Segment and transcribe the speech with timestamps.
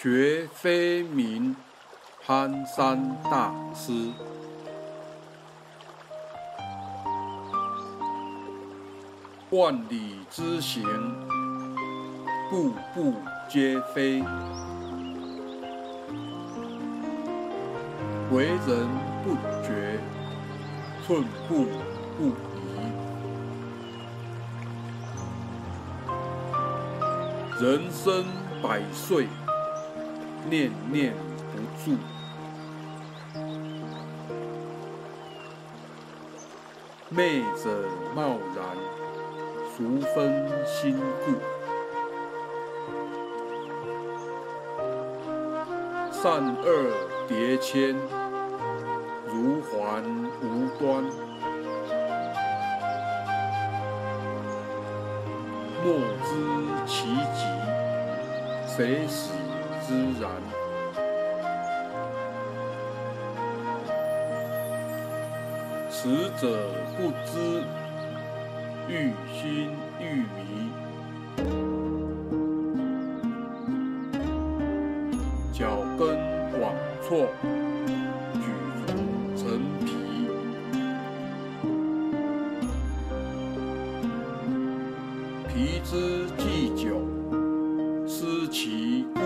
[0.00, 1.56] 绝非名
[2.24, 4.12] 攀山大师。
[9.50, 10.84] 万里之行，
[12.48, 13.14] 步步
[13.48, 14.22] 皆非。
[18.30, 18.88] 为人
[19.24, 19.34] 不
[19.64, 19.98] 觉，
[21.04, 21.66] 寸步
[22.16, 22.56] 不移。
[27.60, 28.24] 人生
[28.62, 29.26] 百岁，
[30.48, 31.14] 念念
[31.52, 31.96] 不住。
[37.10, 37.84] 昧者
[38.14, 38.64] 贸然，
[39.76, 41.32] 孰分心故？
[46.10, 46.66] 善恶
[47.28, 47.94] 叠迁，
[49.26, 50.02] 如环
[50.42, 51.04] 无端。
[55.84, 55.86] 莫
[56.24, 56.28] 知
[56.86, 57.40] 其极，
[58.66, 59.32] 谁使
[59.88, 60.30] 之然？
[65.90, 66.42] 此者
[66.98, 67.64] 不知，
[68.86, 70.04] 欲心欲
[70.36, 70.70] 迷，
[75.54, 76.00] 脚跟
[76.60, 77.26] 往错，
[78.34, 78.38] 举
[78.86, 78.92] 足
[79.38, 79.42] 成
[79.86, 79.86] 皮。
[85.48, 87.00] 皮之既久，
[88.06, 89.20] 失其固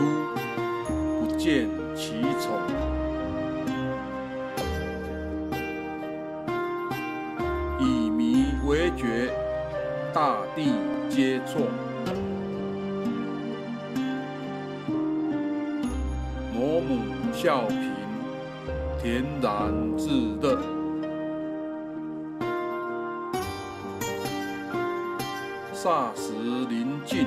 [0.00, 0.06] 出，
[0.86, 2.48] 不见其丑。
[7.78, 9.30] 以迷为觉，
[10.14, 10.72] 大地
[11.10, 11.60] 皆错。
[16.54, 17.92] 魔母笑贫，
[19.02, 20.08] 恬然自
[20.40, 20.58] 乐。
[25.74, 26.32] 霎时
[26.70, 27.26] 临近。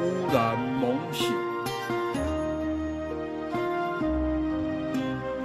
[0.00, 1.26] 忽然猛醒，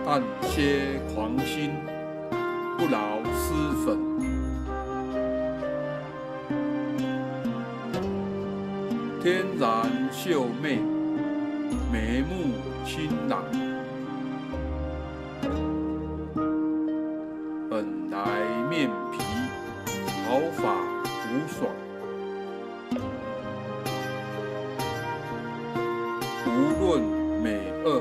[0.05, 1.71] 但歇狂心，
[2.77, 3.53] 不劳师
[3.85, 3.99] 粉。
[9.21, 10.79] 天然秀媚，
[11.91, 12.53] 眉目
[12.85, 13.43] 清朗，
[17.69, 18.17] 本来
[18.69, 19.21] 面皮，
[20.25, 20.75] 毫发
[21.27, 21.84] 无爽。
[26.85, 27.01] 论
[27.41, 27.99] 美恶，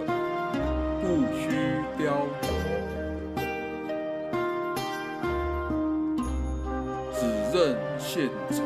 [1.00, 1.42] 不须
[1.96, 2.04] 雕
[2.42, 2.44] 琢，
[7.14, 7.18] 只
[7.50, 7.56] 认
[7.98, 8.60] 现成，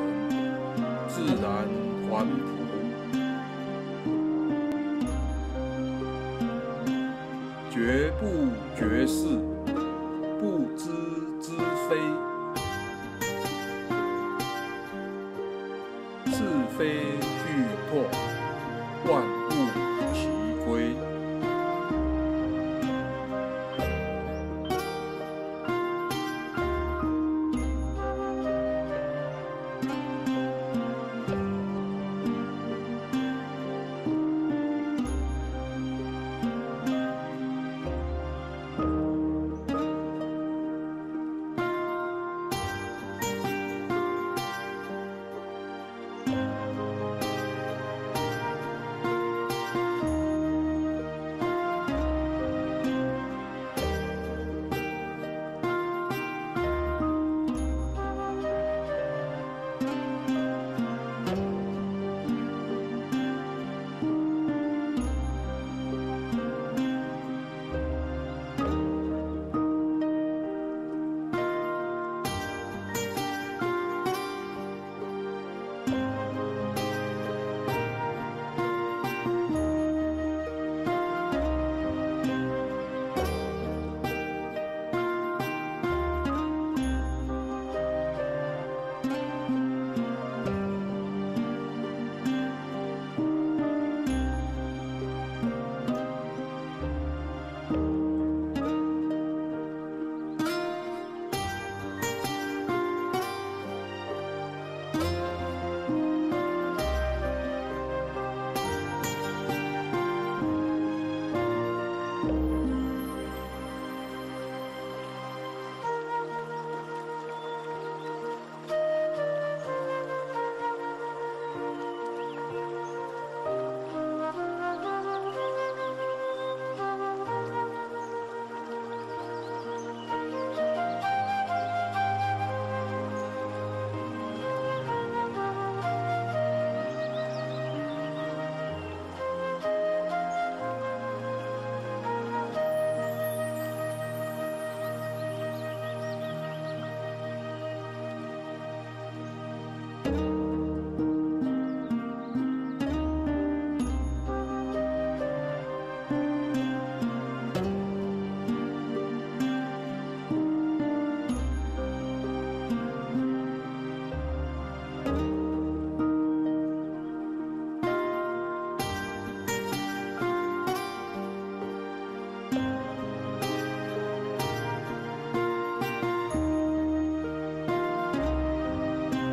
[1.06, 1.46] 自然
[2.10, 2.28] 还朴。
[7.70, 8.26] 绝不
[8.76, 9.38] 绝事，
[10.40, 10.82] 不知
[11.40, 11.46] 之
[11.88, 11.96] 非，
[16.32, 16.36] 是
[16.76, 17.37] 非。